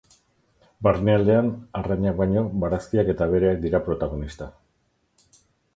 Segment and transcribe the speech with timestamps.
[0.87, 1.51] Barnealdean,
[1.81, 4.51] arrainak baino, barazkiak eta abereak dira protagonista.